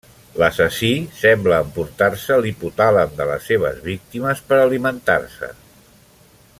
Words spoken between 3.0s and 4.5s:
de les seves víctimes,